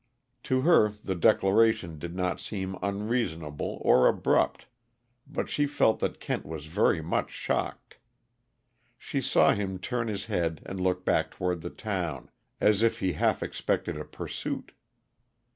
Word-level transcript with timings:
To 0.45 0.61
her 0.61 0.89
the 1.03 1.13
declaration 1.13 1.99
did 1.99 2.15
not 2.15 2.39
seem 2.39 2.75
unreasonable 2.81 3.77
or 3.83 4.07
abrupt 4.07 4.65
but 5.27 5.47
she 5.47 5.67
felt 5.67 5.99
that 5.99 6.19
Kent 6.19 6.43
was 6.43 6.65
very 6.65 7.03
much 7.03 7.29
shocked. 7.29 7.99
She 8.97 9.21
saw 9.21 9.53
him 9.53 9.77
turn 9.77 10.07
his 10.07 10.25
head 10.25 10.63
and 10.65 10.79
look 10.79 11.05
back 11.05 11.29
toward 11.29 11.61
the 11.61 11.69
town, 11.69 12.31
as 12.59 12.81
if 12.81 12.97
he 12.97 13.11
half 13.13 13.43
expected 13.43 13.95
a 13.95 14.03
pursuit. 14.03 14.71